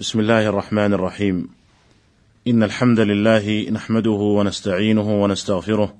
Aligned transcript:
بسم 0.00 0.20
الله 0.20 0.48
الرحمن 0.48 0.92
الرحيم 0.92 1.48
ان 2.48 2.62
الحمد 2.62 3.00
لله 3.00 3.70
نحمده 3.70 4.10
ونستعينه 4.10 5.22
ونستغفره 5.22 5.94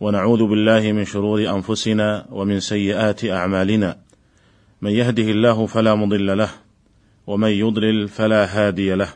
ونعوذ 0.00 0.46
بالله 0.46 0.92
من 0.92 1.04
شرور 1.04 1.50
انفسنا 1.50 2.26
ومن 2.30 2.60
سيئات 2.60 3.24
اعمالنا 3.24 3.98
من 4.82 4.90
يهده 4.90 5.22
الله 5.22 5.66
فلا 5.66 5.94
مضل 5.94 6.38
له 6.38 6.48
ومن 7.26 7.48
يضلل 7.48 8.08
فلا 8.08 8.44
هادي 8.44 8.94
له 8.94 9.08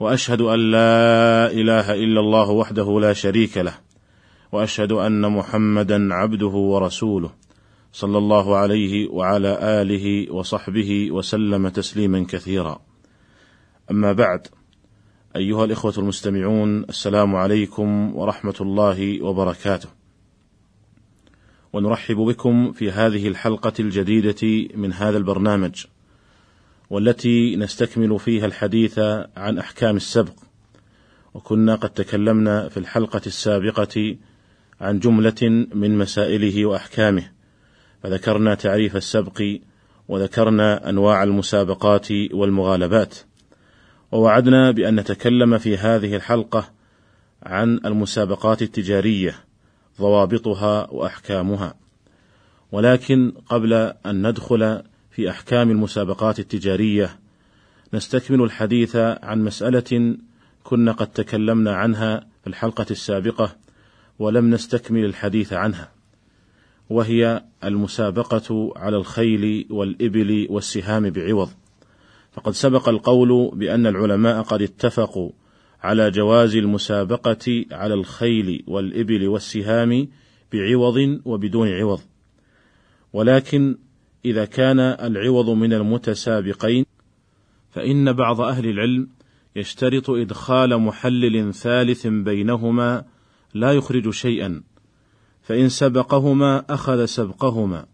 واشهد 0.00 0.40
ان 0.40 0.70
لا 0.70 1.46
اله 1.50 1.94
الا 1.94 2.20
الله 2.20 2.50
وحده 2.50 3.00
لا 3.00 3.12
شريك 3.12 3.58
له 3.58 3.74
واشهد 4.52 4.92
ان 4.92 5.32
محمدا 5.32 6.14
عبده 6.14 6.46
ورسوله 6.72 7.30
صلى 7.92 8.18
الله 8.18 8.56
عليه 8.56 9.08
وعلى 9.08 9.58
اله 9.62 10.32
وصحبه 10.32 11.10
وسلم 11.10 11.68
تسليما 11.68 12.26
كثيرا 12.28 12.89
أما 13.90 14.12
بعد 14.12 14.46
أيها 15.36 15.64
الإخوة 15.64 15.94
المستمعون 15.98 16.84
السلام 16.84 17.36
عليكم 17.36 18.16
ورحمة 18.16 18.54
الله 18.60 19.22
وبركاته. 19.22 19.88
ونرحب 21.72 22.16
بكم 22.16 22.72
في 22.72 22.90
هذه 22.90 23.28
الحلقة 23.28 23.72
الجديدة 23.80 24.68
من 24.74 24.92
هذا 24.92 25.18
البرنامج، 25.18 25.86
والتي 26.90 27.56
نستكمل 27.56 28.18
فيها 28.18 28.46
الحديث 28.46 28.98
عن 29.36 29.58
أحكام 29.58 29.96
السبق. 29.96 30.34
وكنا 31.34 31.74
قد 31.74 31.90
تكلمنا 31.90 32.68
في 32.68 32.76
الحلقة 32.76 33.22
السابقة 33.26 34.16
عن 34.80 34.98
جملة 34.98 35.66
من 35.74 35.98
مسائله 35.98 36.66
وأحكامه، 36.66 37.30
فذكرنا 38.02 38.54
تعريف 38.54 38.96
السبق 38.96 39.42
وذكرنا 40.08 40.88
أنواع 40.88 41.22
المسابقات 41.22 42.12
والمغالبات. 42.32 43.14
ووعدنا 44.12 44.70
بأن 44.70 45.00
نتكلم 45.00 45.58
في 45.58 45.76
هذه 45.76 46.16
الحلقة 46.16 46.70
عن 47.42 47.80
المسابقات 47.84 48.62
التجارية 48.62 49.34
ضوابطها 50.00 50.90
وأحكامها. 50.90 51.74
ولكن 52.72 53.32
قبل 53.48 53.72
أن 54.06 54.26
ندخل 54.26 54.82
في 55.10 55.30
أحكام 55.30 55.70
المسابقات 55.70 56.38
التجارية 56.38 57.18
نستكمل 57.94 58.42
الحديث 58.42 58.96
عن 58.96 59.44
مسألة 59.44 60.16
كنا 60.64 60.92
قد 60.92 61.06
تكلمنا 61.06 61.74
عنها 61.74 62.26
في 62.42 62.46
الحلقة 62.46 62.86
السابقة 62.90 63.56
ولم 64.18 64.50
نستكمل 64.50 65.04
الحديث 65.04 65.52
عنها. 65.52 65.92
وهي 66.90 67.44
المسابقة 67.64 68.72
على 68.76 68.96
الخيل 68.96 69.66
والإبل 69.70 70.46
والسهام 70.50 71.10
بعوض. 71.10 71.50
فقد 72.32 72.52
سبق 72.52 72.88
القول 72.88 73.50
بأن 73.54 73.86
العلماء 73.86 74.42
قد 74.42 74.62
اتفقوا 74.62 75.30
على 75.82 76.10
جواز 76.10 76.56
المسابقة 76.56 77.64
على 77.72 77.94
الخيل 77.94 78.64
والإبل 78.66 79.28
والسهام 79.28 80.08
بعوض 80.52 81.20
وبدون 81.24 81.68
عوض، 81.68 82.00
ولكن 83.12 83.78
إذا 84.24 84.44
كان 84.44 84.80
العوض 84.80 85.50
من 85.50 85.72
المتسابقين 85.72 86.84
فإن 87.70 88.12
بعض 88.12 88.40
أهل 88.40 88.68
العلم 88.68 89.08
يشترط 89.56 90.10
إدخال 90.10 90.78
محلل 90.78 91.54
ثالث 91.54 92.06
بينهما 92.06 93.04
لا 93.54 93.72
يخرج 93.72 94.10
شيئا، 94.10 94.62
فإن 95.42 95.68
سبقهما 95.68 96.64
أخذ 96.70 97.04
سبقهما، 97.04 97.86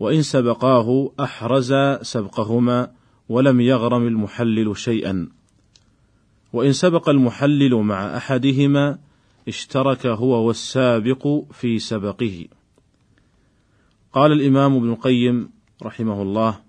وإن 0.00 0.22
سبقاه 0.22 1.12
أحرز 1.20 1.74
سبقهما 2.02 2.90
ولم 3.32 3.60
يغرم 3.60 4.06
المحلل 4.06 4.76
شيئا. 4.76 5.28
وإن 6.52 6.72
سبق 6.72 7.08
المحلل 7.08 7.74
مع 7.74 8.16
أحدهما 8.16 8.98
اشترك 9.48 10.06
هو 10.06 10.46
والسابق 10.46 11.44
في 11.52 11.78
سبقه. 11.78 12.46
قال 14.12 14.32
الإمام 14.32 14.76
ابن 14.76 14.90
القيم 14.90 15.50
رحمه 15.82 16.22
الله 16.22 16.60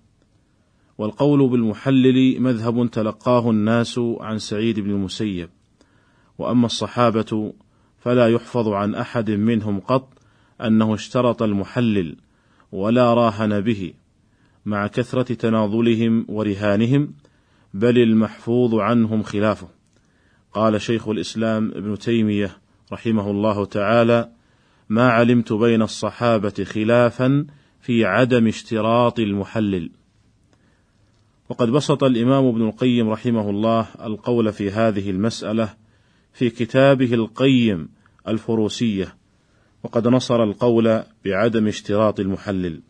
والقول 0.97 1.49
بالمحلل 1.49 2.41
مذهب 2.41 2.89
تلقاه 2.91 3.49
الناس 3.49 3.99
عن 3.99 4.39
سعيد 4.39 4.79
بن 4.79 4.89
المسيب. 4.89 5.49
وأما 6.37 6.65
الصحابة 6.65 7.53
فلا 7.99 8.27
يحفظ 8.29 8.67
عن 8.67 8.95
أحد 8.95 9.31
منهم 9.31 9.79
قط 9.79 10.09
أنه 10.61 10.93
اشترط 10.93 11.43
المحلل 11.43 12.15
ولا 12.71 13.13
راهن 13.13 13.61
به. 13.61 13.93
مع 14.65 14.87
كثرة 14.87 15.33
تناظلهم 15.33 16.25
ورهانهم 16.29 17.13
بل 17.73 17.97
المحفوظ 17.97 18.75
عنهم 18.75 19.23
خلافه. 19.23 19.67
قال 20.53 20.81
شيخ 20.81 21.07
الإسلام 21.07 21.71
ابن 21.75 21.97
تيمية 21.97 22.57
رحمه 22.93 23.31
الله 23.31 23.65
تعالى: 23.65 24.29
ما 24.89 25.09
علمت 25.09 25.53
بين 25.53 25.81
الصحابة 25.81 26.63
خلافا 26.63 27.45
في 27.81 28.05
عدم 28.05 28.47
اشتراط 28.47 29.19
المحلل. 29.19 29.91
وقد 31.49 31.69
بسط 31.69 32.03
الإمام 32.03 32.45
ابن 32.45 32.61
القيم 32.61 33.09
رحمه 33.09 33.49
الله 33.49 33.87
القول 34.03 34.53
في 34.53 34.71
هذه 34.71 35.09
المسألة 35.09 35.73
في 36.33 36.49
كتابه 36.49 37.13
القيم 37.13 37.89
الفروسية، 38.27 39.15
وقد 39.83 40.07
نصر 40.07 40.43
القول 40.43 41.03
بعدم 41.25 41.67
اشتراط 41.67 42.19
المحلل. 42.19 42.81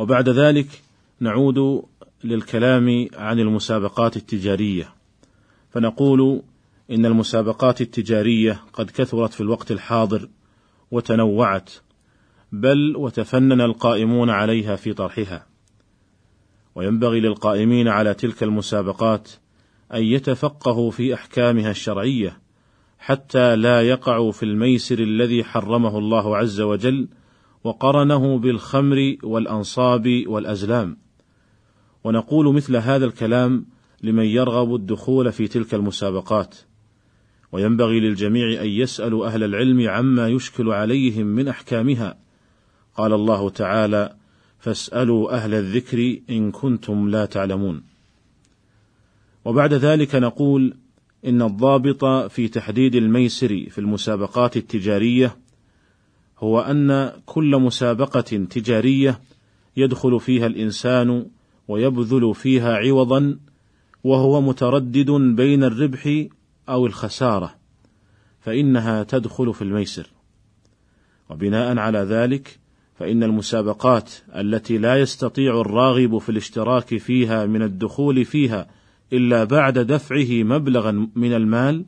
وبعد 0.00 0.28
ذلك 0.28 0.82
نعود 1.20 1.84
للكلام 2.24 3.08
عن 3.14 3.38
المسابقات 3.38 4.16
التجارية. 4.16 4.94
فنقول 5.70 6.42
إن 6.90 7.06
المسابقات 7.06 7.80
التجارية 7.80 8.60
قد 8.72 8.90
كثرت 8.90 9.32
في 9.32 9.40
الوقت 9.40 9.70
الحاضر 9.70 10.28
وتنوعت 10.90 11.70
بل 12.52 12.96
وتفنن 12.96 13.60
القائمون 13.60 14.30
عليها 14.30 14.76
في 14.76 14.92
طرحها. 14.92 15.46
وينبغي 16.74 17.20
للقائمين 17.20 17.88
على 17.88 18.14
تلك 18.14 18.42
المسابقات 18.42 19.30
أن 19.94 20.02
يتفقهوا 20.02 20.90
في 20.90 21.14
أحكامها 21.14 21.70
الشرعية 21.70 22.40
حتى 22.98 23.56
لا 23.56 23.82
يقعوا 23.82 24.32
في 24.32 24.42
الميسر 24.42 24.98
الذي 24.98 25.44
حرمه 25.44 25.98
الله 25.98 26.36
عز 26.36 26.60
وجل 26.60 27.08
وقرنه 27.64 28.38
بالخمر 28.38 29.16
والأنصاب 29.22 30.24
والأزلام. 30.26 30.96
ونقول 32.04 32.54
مثل 32.54 32.76
هذا 32.76 33.04
الكلام 33.04 33.66
لمن 34.02 34.24
يرغب 34.24 34.74
الدخول 34.74 35.32
في 35.32 35.48
تلك 35.48 35.74
المسابقات. 35.74 36.56
وينبغي 37.52 38.00
للجميع 38.00 38.62
أن 38.62 38.68
يسألوا 38.68 39.26
أهل 39.26 39.44
العلم 39.44 39.88
عما 39.88 40.28
يشكل 40.28 40.70
عليهم 40.70 41.26
من 41.26 41.48
أحكامها. 41.48 42.18
قال 42.96 43.12
الله 43.12 43.50
تعالى 43.50 44.16
فاسألوا 44.60 45.34
أهل 45.34 45.54
الذكر 45.54 46.18
إن 46.30 46.50
كنتم 46.50 47.08
لا 47.08 47.24
تعلمون 47.24 47.82
وبعد 49.44 49.74
ذلك 49.74 50.14
نقول 50.14 50.74
إن 51.26 51.42
الضابط 51.42 52.04
في 52.04 52.48
تحديد 52.48 52.94
الميسر 52.94 53.66
في 53.70 53.78
المسابقات 53.78 54.56
التجارية 54.56 55.36
هو 56.40 56.60
أن 56.60 57.12
كل 57.26 57.56
مسابقة 57.56 58.20
تجارية 58.50 59.20
يدخل 59.76 60.20
فيها 60.20 60.46
الإنسان 60.46 61.26
ويبذل 61.68 62.34
فيها 62.34 62.76
عوضا 62.76 63.38
وهو 64.04 64.40
متردد 64.40 65.10
بين 65.10 65.64
الربح 65.64 66.26
أو 66.68 66.86
الخسارة 66.86 67.54
فإنها 68.40 69.02
تدخل 69.02 69.54
في 69.54 69.62
الميسر. 69.62 70.10
وبناء 71.30 71.78
على 71.78 71.98
ذلك 71.98 72.58
فإن 72.94 73.22
المسابقات 73.22 74.10
التي 74.36 74.78
لا 74.78 75.00
يستطيع 75.00 75.60
الراغب 75.60 76.18
في 76.18 76.28
الاشتراك 76.28 76.96
فيها 76.96 77.46
من 77.46 77.62
الدخول 77.62 78.24
فيها 78.24 78.66
إلا 79.12 79.44
بعد 79.44 79.78
دفعه 79.78 80.42
مبلغا 80.42 81.08
من 81.14 81.32
المال 81.32 81.84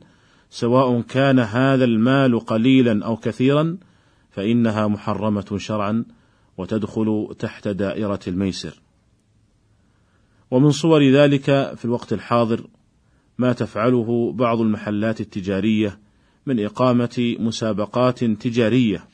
سواء 0.49 1.01
كان 1.01 1.39
هذا 1.39 1.85
المال 1.85 2.39
قليلا 2.39 3.05
أو 3.05 3.17
كثيرا 3.17 3.77
فإنها 4.33 4.87
محرمة 4.87 5.57
شرعا 5.57 6.05
وتدخل 6.57 7.35
تحت 7.39 7.67
دائرة 7.67 8.19
الميسر. 8.27 8.81
ومن 10.51 10.71
صور 10.71 11.03
ذلك 11.03 11.45
في 11.75 11.85
الوقت 11.85 12.13
الحاضر 12.13 12.67
ما 13.37 13.53
تفعله 13.53 14.31
بعض 14.31 14.61
المحلات 14.61 15.21
التجارية 15.21 15.99
من 16.45 16.65
إقامة 16.65 17.35
مسابقات 17.39 18.23
تجارية 18.23 19.05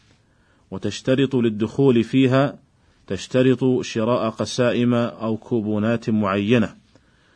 وتشترط 0.72 1.36
للدخول 1.36 2.04
فيها 2.04 2.60
تشترط 3.08 3.82
شراء 3.82 4.30
قسائم 4.30 4.94
أو 4.94 5.38
كوبونات 5.38 6.10
معينة 6.10 6.76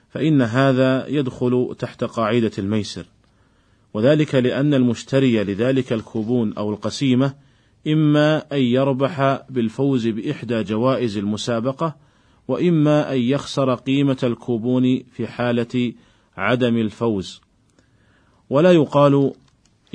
فإن 0.09 0.41
هذا 0.41 1.07
يدخل 1.07 1.75
تحت 1.79 2.03
قاعدة 2.03 2.51
الميسر 2.57 3.05
وذلك 3.93 4.35
لأن 4.35 4.73
المشتري 4.73 5.43
لذلك 5.43 5.93
الكوبون 5.93 6.53
أو 6.53 6.73
القسيمة 6.73 7.33
إما 7.87 8.53
أن 8.53 8.61
يربح 8.61 9.41
بالفوز 9.49 10.07
بإحدى 10.07 10.63
جوائز 10.63 11.17
المسابقة 11.17 11.95
وإما 12.47 13.13
أن 13.13 13.19
يخسر 13.19 13.73
قيمة 13.75 14.17
الكوبون 14.23 15.03
في 15.11 15.27
حالة 15.27 15.93
عدم 16.37 16.77
الفوز. 16.77 17.41
ولا 18.49 18.71
يقال 18.71 19.33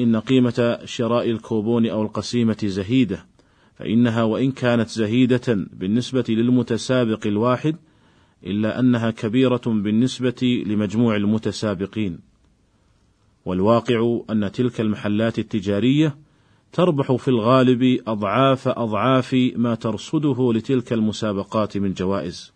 إن 0.00 0.16
قيمة 0.16 0.78
شراء 0.84 1.30
الكوبون 1.30 1.86
أو 1.86 2.02
القسيمة 2.02 2.56
زهيدة 2.64 3.26
فإنها 3.74 4.22
وإن 4.22 4.52
كانت 4.52 4.88
زهيدة 4.88 5.66
بالنسبة 5.72 6.24
للمتسابق 6.28 7.26
الواحد 7.26 7.76
إلا 8.46 8.80
أنها 8.80 9.10
كبيرة 9.10 9.62
بالنسبة 9.66 10.62
لمجموع 10.66 11.16
المتسابقين. 11.16 12.18
والواقع 13.44 14.20
أن 14.30 14.52
تلك 14.52 14.80
المحلات 14.80 15.38
التجارية 15.38 16.16
تربح 16.72 17.12
في 17.12 17.28
الغالب 17.28 18.02
أضعاف 18.06 18.68
أضعاف 18.68 19.36
ما 19.56 19.74
ترصده 19.74 20.52
لتلك 20.52 20.92
المسابقات 20.92 21.76
من 21.76 21.92
جوائز. 21.92 22.52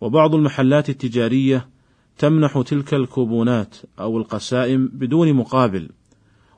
وبعض 0.00 0.34
المحلات 0.34 0.88
التجارية 0.88 1.68
تمنح 2.18 2.60
تلك 2.60 2.94
الكوبونات 2.94 3.76
أو 4.00 4.18
القسائم 4.18 4.90
بدون 4.92 5.32
مقابل 5.32 5.88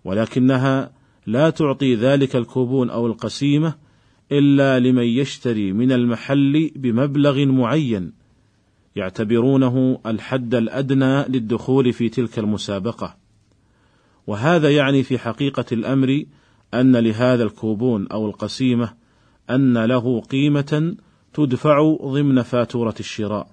ولكنها 0.04 0.90
لا 1.26 1.50
تعطي 1.50 1.94
ذلك 1.94 2.36
الكوبون 2.36 2.90
أو 2.90 3.06
القسيمة 3.06 3.74
إلا 4.32 4.80
لمن 4.80 5.02
يشتري 5.02 5.72
من 5.72 5.92
المحل 5.92 6.70
بمبلغ 6.76 7.46
معين 7.46 8.12
يعتبرونه 8.96 9.98
الحد 10.06 10.54
الأدنى 10.54 11.22
للدخول 11.22 11.92
في 11.92 12.08
تلك 12.08 12.38
المسابقة. 12.38 13.25
وهذا 14.26 14.70
يعني 14.70 15.02
في 15.02 15.18
حقيقة 15.18 15.64
الأمر 15.72 16.24
أن 16.74 16.96
لهذا 16.96 17.42
الكوبون 17.42 18.06
أو 18.06 18.26
القسيمة 18.26 18.94
أن 19.50 19.84
له 19.84 20.20
قيمة 20.20 20.96
تدفع 21.34 21.96
ضمن 22.04 22.42
فاتورة 22.42 22.94
الشراء 23.00 23.48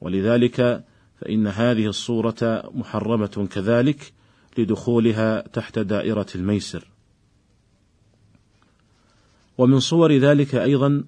ولذلك 0.00 0.84
فإن 1.20 1.46
هذه 1.46 1.86
الصورة 1.86 2.70
محرمة 2.74 3.48
كذلك 3.50 4.12
لدخولها 4.58 5.40
تحت 5.40 5.78
دائرة 5.78 6.26
الميسر. 6.34 6.84
ومن 9.58 9.80
صور 9.80 10.12
ذلك 10.12 10.54
أيضا 10.54 11.04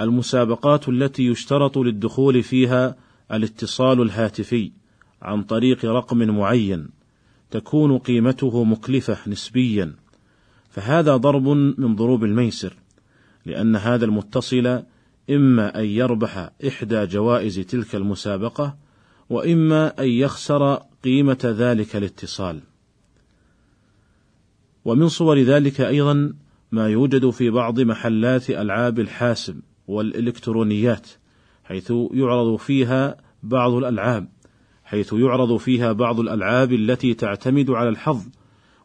المسابقات 0.00 0.88
التي 0.88 1.26
يشترط 1.26 1.78
للدخول 1.78 2.42
فيها 2.42 2.96
الاتصال 3.32 4.02
الهاتفي 4.02 4.72
عن 5.22 5.42
طريق 5.42 5.84
رقم 5.84 6.18
معين 6.18 6.99
تكون 7.50 7.98
قيمته 7.98 8.64
مكلفة 8.64 9.18
نسبيا، 9.26 9.94
فهذا 10.70 11.16
ضرب 11.16 11.48
من 11.78 11.96
ضروب 11.96 12.24
الميسر، 12.24 12.76
لأن 13.46 13.76
هذا 13.76 14.04
المتصل 14.04 14.82
إما 15.30 15.80
أن 15.80 15.84
يربح 15.84 16.50
إحدى 16.68 17.06
جوائز 17.06 17.58
تلك 17.58 17.94
المسابقة 17.94 18.76
وإما 19.30 20.00
أن 20.00 20.08
يخسر 20.08 20.74
قيمة 21.04 21.38
ذلك 21.44 21.96
الاتصال. 21.96 22.60
ومن 24.84 25.08
صور 25.08 25.38
ذلك 25.38 25.80
أيضا 25.80 26.34
ما 26.72 26.88
يوجد 26.88 27.30
في 27.30 27.50
بعض 27.50 27.80
محلات 27.80 28.50
ألعاب 28.50 29.00
الحاسب 29.00 29.60
والإلكترونيات، 29.88 31.08
حيث 31.64 31.92
يعرض 32.12 32.56
فيها 32.56 33.16
بعض 33.42 33.72
الألعاب، 33.72 34.28
حيث 34.90 35.12
يعرض 35.12 35.56
فيها 35.56 35.92
بعض 35.92 36.20
الألعاب 36.20 36.72
التي 36.72 37.14
تعتمد 37.14 37.70
على 37.70 37.88
الحظ، 37.88 38.28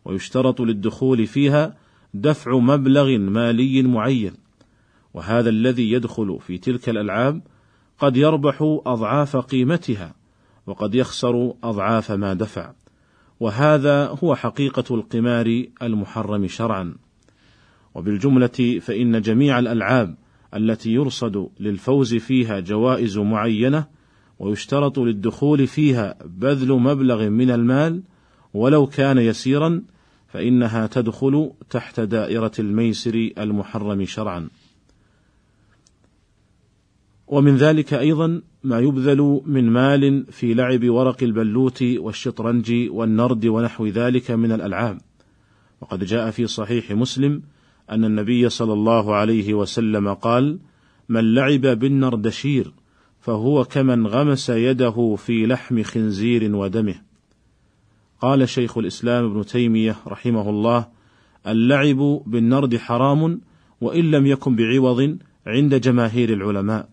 ويشترط 0.06 0.62
للدخول 0.62 1.28
فيها 1.28 1.78
دفع 2.13 2.57
مبلغ 2.57 3.18
مالي 3.18 3.84
معين، 3.84 4.34
وهذا 5.13 5.50
الذي 5.50 5.92
يدخل 5.92 6.40
في 6.40 6.57
تلك 6.57 6.90
الألعاب 6.90 7.42
قد 8.00 8.18
يربح 8.18 8.80
أضعاف 8.86 9.38
قيمتها 9.38 10.16
وقد 10.68 10.96
يخسر 10.96 11.54
أضعاف 11.63 12.12
ما 12.12 12.34
دفع. 12.34 12.74
وهذا 13.40 14.07
هو 14.24 14.36
حقيقة 14.36 14.96
القمار 14.96 15.66
المحرم 15.81 16.48
شرعا. 16.48 16.96
وبالجملة 17.96 18.80
فإن 18.81 19.22
جميع 19.22 19.60
الألعاب 19.60 20.16
التي 20.56 20.92
يرصد 20.92 21.50
للفوز 21.60 22.16
فيها 22.16 22.60
جوائز 22.60 23.18
معينة 23.18 23.96
ويشترط 24.39 24.99
للدخول 24.99 25.67
فيها 25.67 26.15
بذل 26.25 26.71
مبلغ 26.73 27.29
من 27.29 27.51
المال 27.51 28.03
ولو 28.53 28.87
كان 28.87 29.17
يسيرا 29.17 29.81
فإنها 30.27 30.87
تدخل 30.87 31.51
تحت 31.69 31.99
دائرة 31.99 32.51
الميسر 32.59 33.29
المحرم 33.37 34.05
شرعا. 34.05 34.47
ومن 37.27 37.55
ذلك 37.55 37.93
أيضا 37.93 38.41
ما 38.63 38.79
يبذل 38.79 39.41
من 39.45 39.69
مال 39.69 40.25
في 40.31 40.53
لعب 40.53 40.89
ورق 40.89 41.23
البلوت 41.23 41.83
والشطرنج 41.83 42.73
والنرد 42.89 43.45
ونحو 43.45 43.87
ذلك 43.87 44.31
من 44.31 44.51
الألعاب 44.51 44.97
وقد 45.81 46.03
جاء 46.03 46.31
في 46.31 46.47
صحيح 46.47 46.91
مسلم 46.91 47.41
أن 47.89 48.05
النبي 48.05 48.49
صلى 48.49 48.73
الله 48.73 49.15
عليه 49.15 49.53
وسلم 49.53 50.13
قال 50.13 50.59
من 51.09 51.33
لعب 51.33 51.61
بالنردشير 51.61 52.71
فهو 53.25 53.63
كمن 53.63 54.07
غمس 54.07 54.50
يده 54.50 55.16
في 55.16 55.45
لحم 55.45 55.83
خنزير 55.83 56.56
ودمه. 56.56 56.95
قال 58.22 58.50
شيخ 58.50 58.77
الإسلام 58.77 59.25
ابن 59.25 59.45
تيمية 59.45 59.95
رحمه 60.07 60.50
الله 60.50 60.88
اللعب 61.48 62.22
بالنرد 62.25 62.77
حرام 62.77 63.42
وإن 63.81 64.12
لم 64.12 64.25
يكن 64.25 64.56
بعوض 64.56 65.18
عند 65.48 65.75
جماهير 65.75 66.33
العلماء 66.33 66.89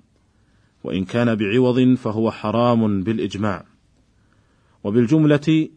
وإن 0.85 1.05
كان 1.05 1.35
بعوض 1.35 1.95
فهو 1.95 2.31
حرام 2.31 3.03
بالإجماع. 3.03 3.65
وبالجملة 4.85 5.69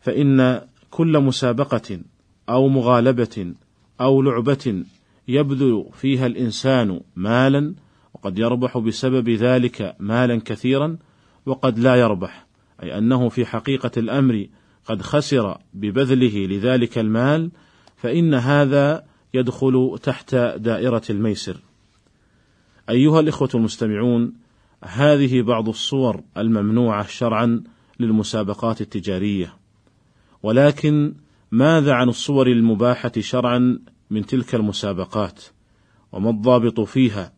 فإن 0.00 0.60
كل 0.90 1.18
مسابقة 1.20 2.00
أو 2.48 2.68
مغالبة 2.68 3.54
أو 4.00 4.22
لعبة 4.22 4.84
يبذل 5.28 5.84
فيها 5.92 6.26
الإنسان 6.26 7.00
مالا 7.16 7.74
وقد 8.14 8.38
يربح 8.38 8.78
بسبب 8.78 9.28
ذلك 9.28 9.96
مالا 10.00 10.40
كثيرا 10.44 10.96
وقد 11.46 11.78
لا 11.78 11.94
يربح 11.94 12.46
أي 12.82 12.98
أنه 12.98 13.28
في 13.28 13.46
حقيقة 13.46 13.90
الأمر 13.96 14.46
قد 14.84 15.02
خسر 15.02 15.58
ببذله 15.74 16.46
لذلك 16.46 16.98
المال 16.98 17.50
فإن 17.96 18.34
هذا 18.34 19.04
يدخل 19.34 19.98
تحت 20.02 20.34
دائرة 20.34 21.02
الميسر. 21.10 21.56
أيها 22.90 23.20
الإخوة 23.20 23.48
المستمعون 23.54 24.32
هذه 24.84 25.42
بعض 25.42 25.68
الصور 25.68 26.22
الممنوعة 26.36 27.06
شرعا 27.06 27.62
للمسابقات 28.00 28.80
التجارية. 28.80 29.56
ولكن 30.42 31.14
ماذا 31.50 31.92
عن 31.92 32.08
الصور 32.08 32.46
المباحة 32.46 33.12
شرعا 33.20 33.78
من 34.10 34.26
تلك 34.26 34.54
المسابقات؟ 34.54 35.42
وما 36.12 36.30
الضابط 36.30 36.80
فيها؟ 36.80 37.32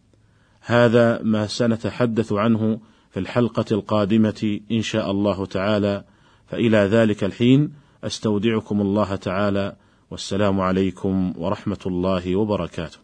هذا 0.67 1.23
ما 1.23 1.47
سنتحدث 1.47 2.33
عنه 2.33 2.81
في 3.11 3.21
الحلقة 3.21 3.65
القادمة 3.73 4.61
إن 4.73 4.83
شاء 4.83 5.11
الله 5.11 5.47
تعالى. 5.47 6.05
فإلى 6.47 6.77
ذلك 6.77 7.25
الحين 7.25 7.73
أستودعكم 8.05 8.81
الله 8.81 9.17
تعالى. 9.17 9.77
والسلام 10.11 10.61
عليكم 10.61 11.35
ورحمة 11.37 11.79
الله 11.87 12.37
وبركاته. 12.37 13.04